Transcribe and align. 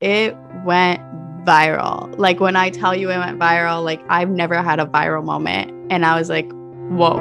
it 0.00 0.34
went 0.64 1.02
viral. 1.44 2.18
Like 2.18 2.40
when 2.40 2.56
I 2.56 2.70
tell 2.70 2.96
you 2.96 3.10
it 3.10 3.18
went 3.18 3.38
viral, 3.38 3.84
like 3.84 4.00
I've 4.08 4.30
never 4.30 4.62
had 4.62 4.80
a 4.80 4.86
viral 4.86 5.22
moment. 5.22 5.70
And 5.92 6.06
I 6.06 6.18
was 6.18 6.30
like, 6.30 6.50
whoa. 6.88 7.18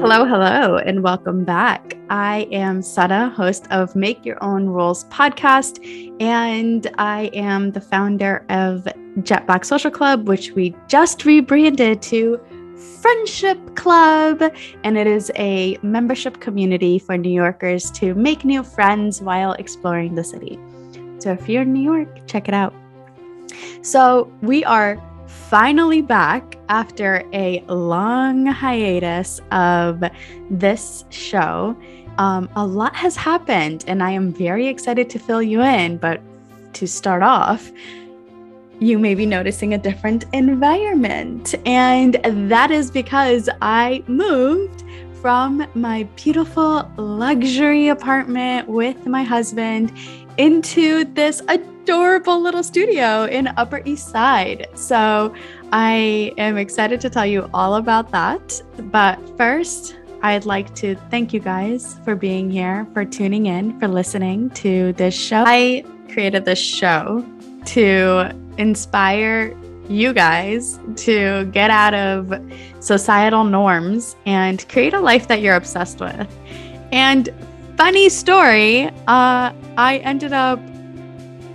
Hello, 0.00 0.24
hello, 0.26 0.76
and 0.76 1.02
welcome 1.02 1.44
back. 1.44 1.96
I 2.10 2.46
am 2.52 2.82
Sana, 2.82 3.30
host 3.30 3.66
of 3.70 3.96
Make 3.96 4.24
Your 4.24 4.36
Own 4.44 4.66
Rules 4.66 5.04
podcast, 5.06 5.80
and 6.20 6.88
I 6.98 7.30
am 7.32 7.72
the 7.72 7.80
founder 7.80 8.44
of 8.50 8.86
Jet 9.22 9.46
Black 9.46 9.64
Social 9.64 9.90
Club, 9.90 10.28
which 10.28 10.52
we 10.52 10.76
just 10.88 11.24
rebranded 11.24 12.02
to 12.02 12.38
Friendship 12.76 13.76
Club, 13.76 14.42
and 14.82 14.98
it 14.98 15.06
is 15.06 15.30
a 15.36 15.78
membership 15.82 16.40
community 16.40 16.98
for 16.98 17.16
New 17.16 17.32
Yorkers 17.32 17.90
to 17.92 18.14
make 18.14 18.44
new 18.44 18.62
friends 18.62 19.20
while 19.20 19.52
exploring 19.52 20.14
the 20.14 20.24
city. 20.24 20.58
So 21.18 21.32
if 21.32 21.48
you're 21.48 21.62
in 21.62 21.72
New 21.72 21.82
York, 21.82 22.26
check 22.26 22.48
it 22.48 22.54
out. 22.54 22.74
So 23.82 24.32
we 24.42 24.64
are 24.64 25.00
finally 25.26 26.02
back 26.02 26.58
after 26.68 27.22
a 27.32 27.60
long 27.68 28.46
hiatus 28.46 29.40
of 29.52 30.02
this 30.50 31.04
show. 31.10 31.76
Um, 32.18 32.48
a 32.56 32.66
lot 32.66 32.94
has 32.96 33.16
happened, 33.16 33.84
and 33.86 34.02
I 34.02 34.10
am 34.10 34.32
very 34.32 34.68
excited 34.68 35.10
to 35.10 35.18
fill 35.18 35.42
you 35.42 35.62
in. 35.62 35.98
But 35.98 36.20
to 36.74 36.86
start 36.86 37.22
off, 37.22 37.70
you 38.80 38.98
may 38.98 39.14
be 39.14 39.26
noticing 39.26 39.74
a 39.74 39.78
different 39.78 40.24
environment. 40.32 41.54
And 41.66 42.20
that 42.50 42.70
is 42.70 42.90
because 42.90 43.48
I 43.62 44.02
moved 44.06 44.84
from 45.20 45.66
my 45.74 46.02
beautiful 46.16 46.90
luxury 46.96 47.88
apartment 47.88 48.68
with 48.68 49.06
my 49.06 49.22
husband 49.22 49.92
into 50.36 51.04
this 51.14 51.40
adorable 51.48 52.40
little 52.40 52.62
studio 52.62 53.24
in 53.24 53.48
Upper 53.56 53.80
East 53.84 54.08
Side. 54.08 54.68
So 54.74 55.34
I 55.72 56.32
am 56.36 56.58
excited 56.58 57.00
to 57.00 57.10
tell 57.10 57.24
you 57.26 57.48
all 57.54 57.76
about 57.76 58.10
that. 58.10 58.60
But 58.90 59.18
first, 59.38 59.96
I'd 60.22 60.46
like 60.46 60.74
to 60.76 60.94
thank 61.10 61.32
you 61.32 61.40
guys 61.40 61.98
for 62.04 62.14
being 62.16 62.50
here, 62.50 62.86
for 62.92 63.04
tuning 63.04 63.46
in, 63.46 63.78
for 63.78 63.88
listening 63.88 64.50
to 64.50 64.92
this 64.94 65.14
show. 65.14 65.44
I 65.46 65.84
created 66.10 66.44
this 66.44 66.58
show 66.58 67.24
to 67.66 68.30
inspire 68.58 69.56
you 69.88 70.12
guys 70.12 70.78
to 70.96 71.44
get 71.46 71.70
out 71.70 71.94
of 71.94 72.32
societal 72.80 73.44
norms 73.44 74.16
and 74.24 74.66
create 74.68 74.94
a 74.94 75.00
life 75.00 75.28
that 75.28 75.40
you're 75.40 75.56
obsessed 75.56 76.00
with. 76.00 76.26
And 76.92 77.28
funny 77.76 78.08
story, 78.08 78.86
uh, 79.06 79.52
I 79.76 80.00
ended 80.04 80.32
up 80.32 80.58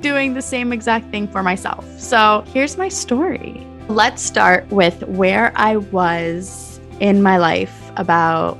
doing 0.00 0.34
the 0.34 0.42
same 0.42 0.72
exact 0.72 1.10
thing 1.10 1.26
for 1.28 1.42
myself. 1.42 1.84
So 1.98 2.44
here's 2.52 2.76
my 2.76 2.88
story. 2.88 3.66
Let's 3.88 4.22
start 4.22 4.68
with 4.70 5.02
where 5.04 5.52
I 5.56 5.76
was 5.76 6.80
in 7.00 7.22
my 7.22 7.36
life 7.36 7.90
about 7.96 8.58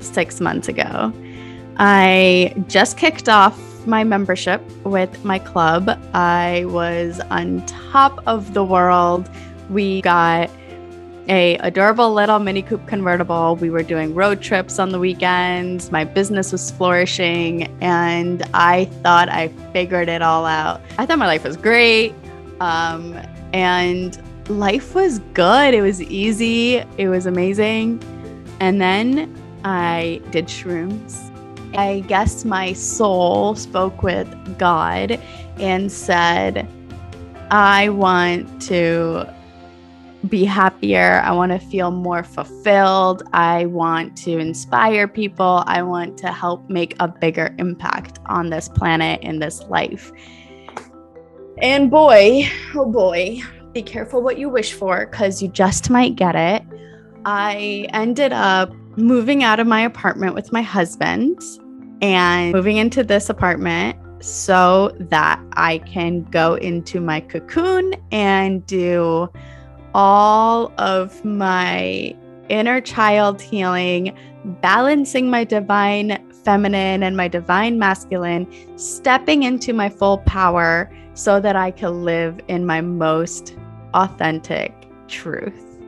six 0.00 0.40
months 0.40 0.68
ago. 0.68 1.12
I 1.78 2.54
just 2.68 2.96
kicked 2.98 3.28
off 3.28 3.58
my 3.86 4.04
membership 4.04 4.62
with 4.84 5.24
my 5.24 5.38
club. 5.38 5.88
I 6.14 6.64
was 6.66 7.20
on 7.30 7.64
top 7.66 8.22
of 8.26 8.54
the 8.54 8.64
world. 8.64 9.28
We 9.70 10.02
got 10.02 10.50
a 11.28 11.56
adorable 11.58 12.12
little 12.12 12.38
mini 12.38 12.62
coupe 12.62 12.86
convertible. 12.86 13.56
We 13.56 13.70
were 13.70 13.82
doing 13.82 14.14
road 14.14 14.40
trips 14.40 14.78
on 14.78 14.90
the 14.90 14.98
weekends. 14.98 15.92
My 15.92 16.04
business 16.04 16.52
was 16.52 16.70
flourishing 16.70 17.64
and 17.80 18.42
I 18.54 18.86
thought 19.02 19.28
I 19.28 19.48
figured 19.72 20.08
it 20.08 20.22
all 20.22 20.46
out. 20.46 20.80
I 20.98 21.06
thought 21.06 21.18
my 21.18 21.26
life 21.26 21.44
was 21.44 21.56
great. 21.56 22.14
Um, 22.60 23.18
and 23.52 24.20
life 24.48 24.94
was 24.94 25.20
good. 25.34 25.74
It 25.74 25.82
was 25.82 26.02
easy. 26.02 26.76
It 26.98 27.08
was 27.08 27.26
amazing. 27.26 28.02
And 28.60 28.80
then 28.80 29.36
I 29.64 30.20
did 30.30 30.46
shrooms 30.46 31.31
I 31.74 32.00
guess 32.06 32.44
my 32.44 32.72
soul 32.72 33.54
spoke 33.54 34.02
with 34.02 34.58
God 34.58 35.18
and 35.58 35.90
said, 35.90 36.68
I 37.50 37.88
want 37.88 38.62
to 38.62 39.26
be 40.28 40.44
happier. 40.44 41.20
I 41.24 41.32
want 41.32 41.52
to 41.52 41.58
feel 41.58 41.90
more 41.90 42.22
fulfilled. 42.22 43.22
I 43.32 43.66
want 43.66 44.16
to 44.18 44.38
inspire 44.38 45.08
people. 45.08 45.64
I 45.66 45.82
want 45.82 46.16
to 46.18 46.28
help 46.28 46.68
make 46.68 46.94
a 47.00 47.08
bigger 47.08 47.54
impact 47.58 48.20
on 48.26 48.50
this 48.50 48.68
planet 48.68 49.22
in 49.22 49.38
this 49.38 49.62
life. 49.64 50.12
And 51.58 51.90
boy, 51.90 52.48
oh 52.74 52.86
boy, 52.86 53.40
be 53.72 53.82
careful 53.82 54.22
what 54.22 54.38
you 54.38 54.48
wish 54.48 54.72
for 54.72 55.06
because 55.06 55.42
you 55.42 55.48
just 55.48 55.90
might 55.90 56.16
get 56.16 56.34
it. 56.34 56.62
I 57.24 57.86
ended 57.90 58.32
up 58.32 58.72
moving 58.96 59.42
out 59.42 59.58
of 59.58 59.66
my 59.66 59.80
apartment 59.82 60.34
with 60.34 60.52
my 60.52 60.62
husband 60.62 61.40
and 62.02 62.52
moving 62.52 62.76
into 62.76 63.04
this 63.04 63.30
apartment 63.30 63.96
so 64.22 64.94
that 64.98 65.40
I 65.54 65.78
can 65.78 66.24
go 66.24 66.54
into 66.54 67.00
my 67.00 67.20
cocoon 67.20 67.94
and 68.10 68.64
do 68.66 69.28
all 69.94 70.72
of 70.78 71.24
my 71.24 72.16
inner 72.48 72.80
child 72.80 73.40
healing, 73.40 74.16
balancing 74.44 75.30
my 75.30 75.44
divine 75.44 76.28
feminine 76.44 77.02
and 77.02 77.16
my 77.16 77.28
divine 77.28 77.78
masculine, 77.78 78.46
stepping 78.76 79.44
into 79.44 79.72
my 79.72 79.88
full 79.88 80.18
power 80.18 80.90
so 81.14 81.40
that 81.40 81.56
I 81.56 81.70
can 81.70 82.04
live 82.04 82.40
in 82.48 82.66
my 82.66 82.80
most 82.80 83.56
authentic 83.94 84.72
truth. 85.08 85.78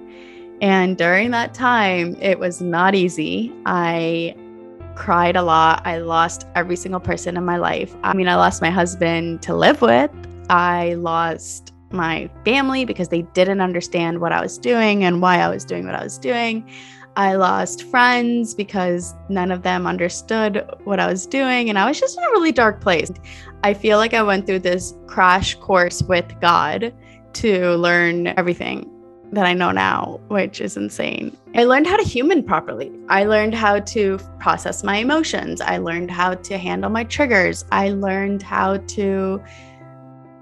And 0.60 0.96
during 0.96 1.30
that 1.32 1.54
time, 1.54 2.16
it 2.20 2.38
was 2.38 2.60
not 2.60 2.94
easy. 2.94 3.52
I 3.66 4.36
cried 4.94 5.36
a 5.36 5.42
lot. 5.42 5.82
I 5.84 5.98
lost 5.98 6.46
every 6.54 6.76
single 6.76 7.00
person 7.00 7.36
in 7.36 7.44
my 7.44 7.56
life. 7.56 7.94
I 8.02 8.14
mean, 8.14 8.28
I 8.28 8.36
lost 8.36 8.62
my 8.62 8.70
husband 8.70 9.42
to 9.42 9.54
live 9.54 9.82
with. 9.82 10.10
I 10.50 10.94
lost 10.94 11.72
my 11.90 12.28
family 12.44 12.84
because 12.84 13.08
they 13.08 13.22
didn't 13.22 13.60
understand 13.60 14.20
what 14.20 14.32
I 14.32 14.40
was 14.40 14.58
doing 14.58 15.04
and 15.04 15.22
why 15.22 15.38
I 15.38 15.48
was 15.48 15.64
doing 15.64 15.86
what 15.86 15.94
I 15.94 16.02
was 16.02 16.18
doing. 16.18 16.68
I 17.16 17.36
lost 17.36 17.84
friends 17.84 18.54
because 18.54 19.14
none 19.28 19.52
of 19.52 19.62
them 19.62 19.86
understood 19.86 20.68
what 20.82 20.98
I 20.98 21.06
was 21.06 21.26
doing. 21.26 21.68
And 21.68 21.78
I 21.78 21.86
was 21.86 22.00
just 22.00 22.18
in 22.18 22.24
a 22.24 22.30
really 22.30 22.50
dark 22.50 22.80
place. 22.80 23.10
I 23.62 23.72
feel 23.72 23.98
like 23.98 24.14
I 24.14 24.22
went 24.22 24.46
through 24.46 24.58
this 24.60 24.94
crash 25.06 25.54
course 25.54 26.02
with 26.02 26.26
God 26.40 26.92
to 27.34 27.76
learn 27.76 28.28
everything 28.38 28.90
that 29.34 29.46
I 29.46 29.52
know 29.52 29.72
now, 29.72 30.20
which 30.28 30.60
is 30.60 30.76
insane. 30.76 31.36
I 31.54 31.64
learned 31.64 31.86
how 31.86 31.96
to 31.96 32.02
human 32.02 32.42
properly. 32.42 32.92
I 33.08 33.24
learned 33.24 33.54
how 33.54 33.80
to 33.80 34.18
process 34.40 34.82
my 34.82 34.96
emotions. 34.96 35.60
I 35.60 35.78
learned 35.78 36.10
how 36.10 36.34
to 36.34 36.58
handle 36.58 36.90
my 36.90 37.04
triggers. 37.04 37.64
I 37.70 37.90
learned 37.90 38.42
how 38.42 38.78
to 38.78 39.42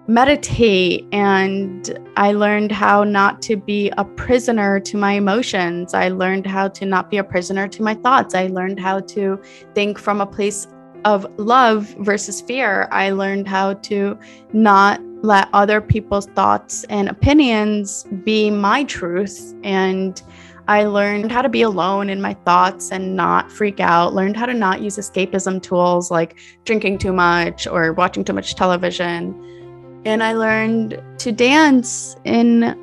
meditate 0.08 1.06
and 1.12 1.98
I 2.16 2.32
learned 2.32 2.72
how 2.72 3.04
not 3.04 3.40
to 3.42 3.56
be 3.56 3.90
a 3.96 4.04
prisoner 4.04 4.80
to 4.80 4.96
my 4.96 5.12
emotions. 5.12 5.94
I 5.94 6.08
learned 6.08 6.46
how 6.46 6.68
to 6.68 6.84
not 6.84 7.10
be 7.10 7.18
a 7.18 7.24
prisoner 7.24 7.68
to 7.68 7.82
my 7.82 7.94
thoughts. 7.94 8.34
I 8.34 8.48
learned 8.48 8.80
how 8.80 9.00
to 9.00 9.40
think 9.74 9.98
from 9.98 10.20
a 10.20 10.26
place 10.26 10.66
of 11.04 11.26
love 11.38 11.94
versus 12.00 12.40
fear. 12.40 12.88
I 12.90 13.10
learned 13.10 13.48
how 13.48 13.74
to 13.74 14.18
not 14.52 15.00
let 15.22 15.48
other 15.52 15.80
people's 15.80 16.26
thoughts 16.26 16.84
and 16.84 17.08
opinions 17.08 18.04
be 18.24 18.50
my 18.50 18.84
truth. 18.84 19.54
And 19.62 20.20
I 20.68 20.84
learned 20.84 21.32
how 21.32 21.42
to 21.42 21.48
be 21.48 21.62
alone 21.62 22.10
in 22.10 22.20
my 22.20 22.34
thoughts 22.34 22.92
and 22.92 23.16
not 23.16 23.50
freak 23.50 23.80
out, 23.80 24.14
learned 24.14 24.36
how 24.36 24.46
to 24.46 24.54
not 24.54 24.80
use 24.80 24.96
escapism 24.96 25.62
tools 25.62 26.10
like 26.10 26.38
drinking 26.64 26.98
too 26.98 27.12
much 27.12 27.66
or 27.66 27.92
watching 27.92 28.24
too 28.24 28.32
much 28.32 28.54
television. 28.54 30.02
And 30.04 30.22
I 30.22 30.34
learned 30.34 31.02
to 31.18 31.32
dance 31.32 32.16
and 32.24 32.76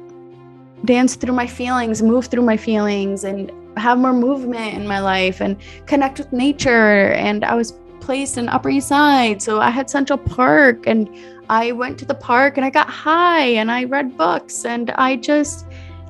dance 0.85 1.15
through 1.15 1.33
my 1.33 1.47
feelings, 1.47 2.01
move 2.01 2.27
through 2.27 2.43
my 2.43 2.57
feelings, 2.57 3.25
and 3.25 3.51
have 3.77 3.97
more 3.97 4.13
movement 4.13 4.75
in 4.75 4.87
my 4.87 4.99
life 4.99 5.41
and 5.41 5.57
connect 5.85 6.19
with 6.19 6.31
nature. 6.31 7.11
And 7.11 7.43
I 7.43 7.55
was 7.55 7.73
placed 8.01 8.37
in 8.37 8.49
Upper 8.49 8.69
East 8.69 8.87
Side. 8.87 9.41
So 9.41 9.61
I 9.61 9.69
had 9.69 9.89
Central 9.89 10.17
Park 10.17 10.87
and 10.87 11.09
I 11.49 11.71
went 11.71 11.97
to 11.99 12.05
the 12.05 12.15
park 12.15 12.57
and 12.57 12.65
I 12.65 12.69
got 12.69 12.89
high 12.89 13.45
and 13.45 13.71
I 13.71 13.85
read 13.85 14.15
books 14.15 14.65
and 14.65 14.91
I 14.91 15.15
just 15.15 15.65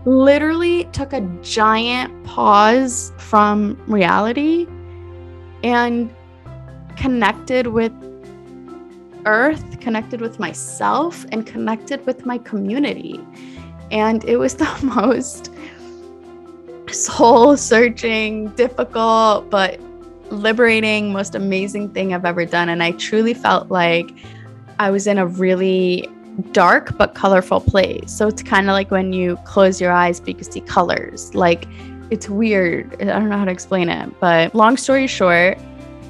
literally 0.05 0.85
took 0.85 1.13
a 1.13 1.21
giant 1.41 2.23
pause 2.25 3.13
from 3.17 3.81
reality 3.87 4.67
and 5.63 6.13
connected 6.95 7.67
with 7.67 7.93
earth, 9.25 9.79
connected 9.79 10.21
with 10.21 10.39
myself, 10.39 11.25
and 11.31 11.45
connected 11.45 12.05
with 12.05 12.25
my 12.25 12.37
community. 12.37 13.19
And 13.91 14.23
it 14.25 14.37
was 14.37 14.55
the 14.63 14.79
most 14.83 15.51
soul 16.91 17.55
searching, 17.55 18.49
difficult, 18.49 19.49
but 19.49 19.79
liberating, 20.31 21.11
most 21.11 21.35
amazing 21.35 21.89
thing 21.89 22.13
I've 22.13 22.25
ever 22.25 22.45
done. 22.45 22.69
And 22.69 22.81
I 22.83 22.91
truly 22.91 23.33
felt 23.33 23.69
like 23.69 24.11
I 24.79 24.91
was 24.91 25.07
in 25.07 25.17
a 25.17 25.25
really 25.25 26.07
dark 26.51 26.97
but 26.97 27.15
colorful 27.15 27.59
place. 27.59 28.11
So 28.11 28.27
it's 28.27 28.41
kind 28.43 28.69
of 28.69 28.73
like 28.73 28.91
when 28.91 29.13
you 29.13 29.37
close 29.45 29.81
your 29.81 29.91
eyes, 29.91 30.19
but 30.19 30.29
you 30.29 30.35
can 30.35 30.51
see 30.51 30.61
colors. 30.61 31.33
Like 31.35 31.67
it's 32.09 32.29
weird. 32.29 33.01
I 33.01 33.05
don't 33.05 33.29
know 33.29 33.37
how 33.37 33.45
to 33.45 33.51
explain 33.51 33.89
it. 33.89 34.19
But 34.19 34.55
long 34.55 34.77
story 34.77 35.07
short, 35.07 35.57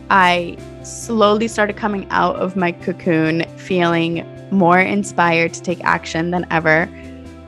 I 0.10 0.58
slowly 0.84 1.48
started 1.48 1.78
coming 1.78 2.08
out 2.10 2.36
of 2.38 2.56
my 2.56 2.72
cocoon 2.72 3.44
feeling 3.58 4.26
more 4.52 4.80
inspired 4.80 5.54
to 5.54 5.62
take 5.62 5.84
action 5.84 6.32
than 6.32 6.46
ever. 6.52 6.90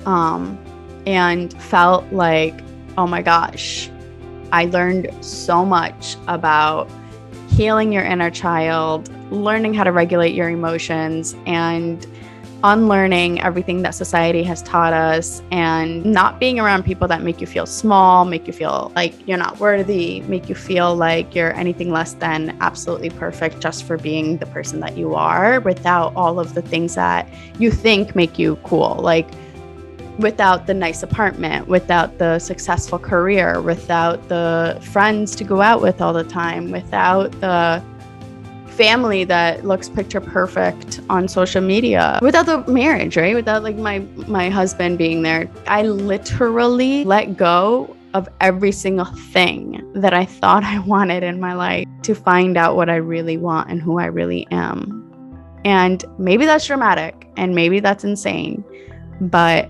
Um, 0.05 0.57
and 1.05 1.53
felt 1.61 2.11
like, 2.11 2.59
oh 2.97 3.07
my 3.07 3.21
gosh, 3.21 3.89
I 4.51 4.65
learned 4.65 5.11
so 5.23 5.65
much 5.65 6.17
about 6.27 6.89
healing 7.49 7.91
your 7.91 8.03
inner 8.03 8.29
child, 8.29 9.09
learning 9.31 9.73
how 9.73 9.83
to 9.83 9.91
regulate 9.91 10.33
your 10.33 10.49
emotions, 10.49 11.35
and 11.45 12.05
unlearning 12.63 13.41
everything 13.41 13.81
that 13.81 13.95
society 13.95 14.43
has 14.43 14.61
taught 14.61 14.93
us 14.93 15.41
and 15.51 16.05
not 16.05 16.39
being 16.39 16.59
around 16.59 16.83
people 16.83 17.07
that 17.07 17.23
make 17.23 17.41
you 17.41 17.47
feel 17.47 17.65
small, 17.65 18.23
make 18.23 18.45
you 18.45 18.53
feel 18.53 18.91
like 18.95 19.27
you're 19.27 19.37
not 19.37 19.59
worthy, 19.59 20.21
make 20.21 20.47
you 20.47 20.55
feel 20.55 20.95
like 20.95 21.33
you're 21.33 21.53
anything 21.55 21.91
less 21.91 22.13
than 22.13 22.55
absolutely 22.61 23.09
perfect 23.09 23.59
just 23.59 23.83
for 23.83 23.97
being 23.97 24.37
the 24.37 24.45
person 24.47 24.79
that 24.79 24.95
you 24.95 25.15
are 25.15 25.59
without 25.61 26.13
all 26.15 26.39
of 26.39 26.53
the 26.53 26.61
things 26.61 26.93
that 26.95 27.27
you 27.57 27.71
think 27.71 28.15
make 28.15 28.37
you 28.37 28.57
cool. 28.63 28.95
Like, 29.01 29.27
without 30.19 30.67
the 30.67 30.73
nice 30.73 31.03
apartment, 31.03 31.67
without 31.67 32.17
the 32.17 32.39
successful 32.39 32.99
career, 32.99 33.61
without 33.61 34.27
the 34.29 34.79
friends 34.91 35.35
to 35.35 35.43
go 35.43 35.61
out 35.61 35.81
with 35.81 36.01
all 36.01 36.13
the 36.13 36.23
time, 36.23 36.71
without 36.71 37.31
the 37.41 37.83
family 38.71 39.23
that 39.25 39.65
looks 39.65 39.89
picture 39.89 40.21
perfect 40.21 41.01
on 41.09 41.27
social 41.27 41.61
media 41.61 42.17
without 42.21 42.45
the 42.45 42.65
marriage 42.71 43.17
right? 43.17 43.35
Without 43.35 43.63
like 43.63 43.75
my 43.75 43.99
my 44.27 44.49
husband 44.49 44.97
being 44.97 45.21
there. 45.21 45.49
I 45.67 45.83
literally 45.83 47.03
let 47.03 47.37
go 47.37 47.95
of 48.13 48.27
every 48.39 48.71
single 48.71 49.05
thing 49.33 49.81
that 49.93 50.13
i 50.13 50.25
thought 50.25 50.63
i 50.75 50.79
wanted 50.79 51.23
in 51.23 51.39
my 51.39 51.53
life 51.53 51.85
to 52.03 52.13
find 52.15 52.57
out 52.57 52.75
what 52.75 52.89
i 52.89 52.95
really 52.95 53.37
want 53.37 53.69
and 53.69 53.81
who 53.81 53.99
i 53.99 54.05
really 54.05 54.47
am. 54.51 54.97
And 55.63 56.03
maybe 56.17 56.45
that's 56.45 56.65
dramatic 56.65 57.27
and 57.37 57.53
maybe 57.53 57.79
that's 57.79 58.03
insane 58.03 58.63
but 59.21 59.69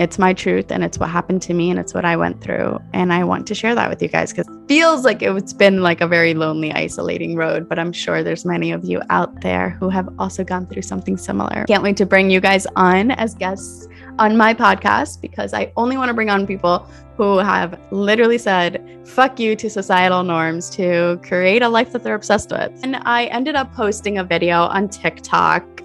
it's 0.00 0.18
my 0.18 0.32
truth 0.32 0.72
and 0.72 0.82
it's 0.82 0.98
what 0.98 1.10
happened 1.10 1.42
to 1.42 1.52
me 1.52 1.68
and 1.68 1.78
it's 1.78 1.92
what 1.92 2.06
I 2.06 2.16
went 2.16 2.40
through. 2.40 2.78
And 2.94 3.12
I 3.12 3.22
want 3.22 3.46
to 3.48 3.54
share 3.54 3.74
that 3.74 3.90
with 3.90 4.00
you 4.00 4.08
guys 4.08 4.32
because 4.32 4.48
it 4.48 4.66
feels 4.66 5.04
like 5.04 5.20
it's 5.20 5.52
been 5.52 5.82
like 5.82 6.00
a 6.00 6.08
very 6.08 6.32
lonely, 6.32 6.72
isolating 6.72 7.36
road. 7.36 7.68
But 7.68 7.78
I'm 7.78 7.92
sure 7.92 8.22
there's 8.22 8.46
many 8.46 8.72
of 8.72 8.82
you 8.82 9.02
out 9.10 9.42
there 9.42 9.70
who 9.78 9.90
have 9.90 10.08
also 10.18 10.42
gone 10.42 10.66
through 10.66 10.82
something 10.82 11.18
similar. 11.18 11.66
Can't 11.66 11.82
wait 11.82 11.98
to 11.98 12.06
bring 12.06 12.30
you 12.30 12.40
guys 12.40 12.66
on 12.76 13.10
as 13.10 13.34
guests 13.34 13.88
on 14.18 14.38
my 14.38 14.54
podcast 14.54 15.20
because 15.20 15.52
I 15.52 15.70
only 15.76 15.98
want 15.98 16.08
to 16.08 16.14
bring 16.14 16.30
on 16.30 16.46
people 16.46 16.88
who 17.18 17.36
have 17.36 17.78
literally 17.90 18.38
said, 18.38 18.82
fuck 19.04 19.38
you 19.38 19.54
to 19.54 19.68
societal 19.68 20.22
norms 20.22 20.70
to 20.70 21.20
create 21.22 21.60
a 21.60 21.68
life 21.68 21.92
that 21.92 22.02
they're 22.02 22.14
obsessed 22.14 22.50
with. 22.50 22.72
And 22.82 22.96
I 23.04 23.26
ended 23.26 23.54
up 23.54 23.70
posting 23.74 24.16
a 24.16 24.24
video 24.24 24.62
on 24.62 24.88
TikTok 24.88 25.82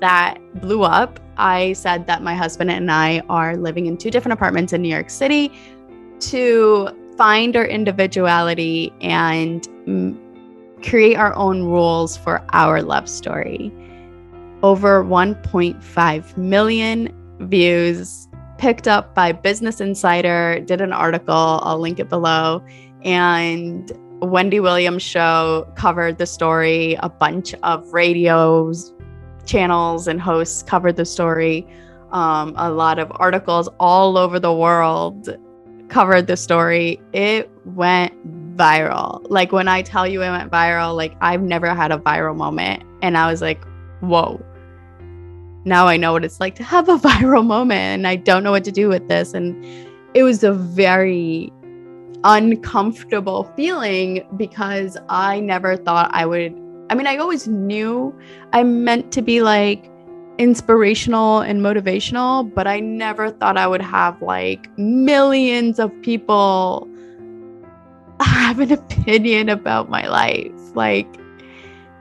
that 0.00 0.38
blew 0.60 0.82
up 0.82 1.20
I 1.36 1.72
said 1.74 2.06
that 2.06 2.22
my 2.22 2.34
husband 2.34 2.70
and 2.70 2.90
I 2.90 3.20
are 3.28 3.56
living 3.56 3.86
in 3.86 3.96
two 3.96 4.10
different 4.10 4.34
apartments 4.34 4.72
in 4.72 4.82
New 4.82 4.88
York 4.88 5.10
City 5.10 5.52
to 6.20 6.90
find 7.16 7.56
our 7.56 7.64
individuality 7.64 8.92
and 9.00 9.66
create 10.82 11.16
our 11.16 11.34
own 11.34 11.64
rules 11.64 12.16
for 12.16 12.44
our 12.52 12.82
love 12.82 13.08
story. 13.08 13.72
Over 14.62 15.04
1.5 15.04 16.36
million 16.36 17.12
views 17.40 18.28
picked 18.58 18.86
up 18.88 19.14
by 19.14 19.32
Business 19.32 19.80
Insider, 19.80 20.60
did 20.60 20.80
an 20.80 20.92
article, 20.92 21.60
I'll 21.62 21.80
link 21.80 21.98
it 21.98 22.08
below. 22.08 22.64
And 23.02 23.92
Wendy 24.22 24.60
Williams 24.60 25.02
show 25.02 25.70
covered 25.74 26.18
the 26.18 26.26
story, 26.26 26.96
a 27.00 27.08
bunch 27.08 27.54
of 27.62 27.92
radios, 27.92 28.94
channels 29.46 30.08
and 30.08 30.20
hosts 30.20 30.62
covered 30.62 30.96
the 30.96 31.04
story. 31.04 31.66
Um, 32.12 32.54
a 32.56 32.70
lot 32.70 32.98
of 32.98 33.10
articles 33.16 33.68
all 33.80 34.16
over 34.16 34.38
the 34.38 34.52
world 34.52 35.36
covered 35.88 36.26
the 36.26 36.36
story. 36.36 37.00
It 37.12 37.50
went 37.64 38.12
viral. 38.56 39.26
Like 39.28 39.52
when 39.52 39.68
I 39.68 39.82
tell 39.82 40.06
you 40.06 40.22
it 40.22 40.30
went 40.30 40.50
viral, 40.50 40.96
like 40.96 41.16
I've 41.20 41.42
never 41.42 41.74
had 41.74 41.92
a 41.92 41.98
viral 41.98 42.36
moment. 42.36 42.82
And 43.02 43.16
I 43.18 43.30
was 43.30 43.42
like, 43.42 43.64
whoa. 44.00 44.44
Now 45.64 45.86
I 45.86 45.96
know 45.96 46.12
what 46.12 46.24
it's 46.24 46.40
like 46.40 46.54
to 46.56 46.64
have 46.64 46.88
a 46.88 46.98
viral 47.08 47.44
moment 47.44 47.80
and 47.80 48.06
I 48.06 48.16
don't 48.16 48.42
know 48.42 48.50
what 48.50 48.64
to 48.64 48.72
do 48.72 48.88
with 48.88 49.08
this. 49.08 49.34
And 49.34 49.64
it 50.14 50.22
was 50.22 50.44
a 50.44 50.52
very 50.52 51.52
uncomfortable 52.22 53.52
feeling 53.56 54.26
because 54.36 54.96
I 55.08 55.40
never 55.40 55.76
thought 55.76 56.10
I 56.12 56.24
would 56.24 56.54
I 56.90 56.94
mean, 56.94 57.06
I 57.06 57.16
always 57.16 57.48
knew 57.48 58.14
I 58.52 58.62
meant 58.62 59.12
to 59.12 59.22
be 59.22 59.42
like 59.42 59.90
inspirational 60.38 61.40
and 61.40 61.60
motivational, 61.60 62.52
but 62.54 62.66
I 62.66 62.80
never 62.80 63.30
thought 63.30 63.56
I 63.56 63.66
would 63.66 63.82
have 63.82 64.20
like 64.20 64.76
millions 64.78 65.78
of 65.78 65.90
people 66.02 66.88
have 68.20 68.60
an 68.60 68.72
opinion 68.72 69.48
about 69.48 69.88
my 69.88 70.06
life. 70.06 70.52
Like, 70.74 71.08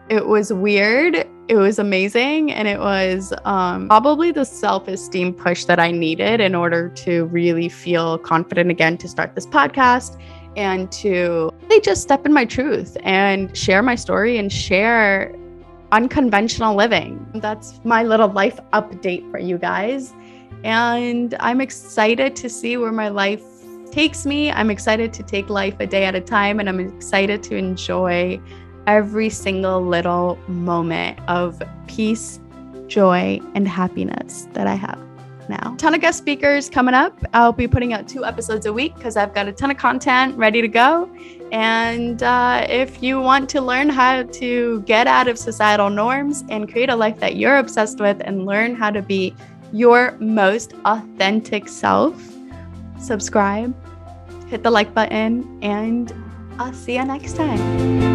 it 0.10 0.28
was 0.28 0.52
weird. 0.52 1.28
It 1.48 1.56
was 1.56 1.80
amazing. 1.80 2.52
And 2.52 2.68
it 2.68 2.80
was 2.80 3.34
um, 3.46 3.88
probably 3.88 4.32
the 4.32 4.46
self 4.46 4.88
esteem 4.88 5.34
push 5.34 5.66
that 5.66 5.80
I 5.80 5.92
needed 5.92 6.42
in 6.42 6.56
order 6.56 6.90
to 6.90 7.26
really 7.26 7.70
feel 7.70 8.18
confident 8.18 8.70
again 8.70 8.98
to 8.98 9.08
start 9.08 9.36
this 9.36 9.48
podcast 9.48 10.20
and 10.56 10.92
to 10.92 11.52
really 11.64 11.82
just 11.82 12.02
step 12.02 12.26
in 12.26 12.34
my 12.34 12.46
truth 12.46 12.98
and 13.04 13.56
share 13.56 13.82
my 13.82 13.96
story 13.96 14.38
and 14.38 14.52
share 14.52 15.34
unconventional 15.92 16.76
living. 16.76 17.26
That's 17.36 17.80
my 17.84 18.04
little 18.04 18.30
life 18.30 18.60
update 18.74 19.30
for 19.32 19.40
you 19.40 19.58
guys. 19.58 20.14
And 20.64 21.36
I'm 21.40 21.62
excited 21.62 22.36
to 22.38 22.50
see 22.50 22.78
where 22.78 22.92
my 22.92 23.10
life 23.10 23.44
takes 23.92 24.26
me. 24.26 24.52
I'm 24.52 24.72
excited 24.72 25.14
to 25.14 25.24
take 25.24 25.50
life 25.50 25.76
a 25.80 25.86
day 25.86 26.06
at 26.06 26.16
a 26.16 26.22
time, 26.22 26.60
and 26.60 26.68
I'm 26.68 26.80
excited 26.80 27.44
to 27.44 27.56
enjoy 27.56 28.42
every 28.88 29.30
single 29.30 29.82
little 29.86 30.38
moment 30.48 31.20
of 31.28 31.62
peace, 31.88 32.40
joy, 32.88 33.40
and 33.54 33.68
happiness 33.68 34.48
that 34.54 34.66
I 34.66 34.76
have 34.76 35.13
now. 35.50 35.76
Ton 35.78 35.94
of 35.94 36.02
guest 36.02 36.18
speakers 36.18 36.70
coming 36.70 36.94
up. 36.94 37.18
I'll 37.34 37.52
be 37.52 37.68
putting 37.68 37.94
out 37.94 38.08
two 38.08 38.26
episodes 38.26 38.66
a 38.66 38.74
week 38.74 38.96
because 38.96 39.18
I've 39.18 39.34
got 39.34 39.48
a 39.48 39.52
ton 39.52 39.72
of 39.72 39.78
content 39.78 40.38
ready 40.38 40.62
to 40.62 40.68
go. 40.68 41.10
And 41.52 42.24
uh, 42.24 42.66
if 42.70 43.04
you 43.04 43.22
want 43.22 43.50
to 43.52 43.62
learn 43.62 43.90
how 43.90 44.24
to 44.24 44.82
get 44.82 45.08
out 45.08 45.28
of 45.28 45.38
societal 45.38 45.90
norms 45.90 46.44
and 46.50 46.72
create 46.72 46.90
a 46.90 46.96
life 46.96 47.20
that 47.20 47.36
you're 47.36 47.58
obsessed 47.58 48.00
with 48.00 48.22
and 48.22 48.46
learn 48.46 48.76
how 48.76 48.90
to 48.90 49.02
be 49.02 49.36
your 49.72 50.18
most 50.20 50.74
authentic 50.86 51.68
self, 51.68 52.16
subscribe, 53.00 53.76
hit 54.48 54.64
the 54.64 54.72
like 54.72 54.94
button, 54.94 55.60
and 55.62 56.14
I'll 56.60 56.74
see 56.74 56.96
you 56.96 57.06
next 57.06 57.36
time. 57.36 58.13